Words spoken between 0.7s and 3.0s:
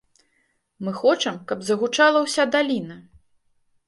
Мы хочам, каб загучала ўся даліна!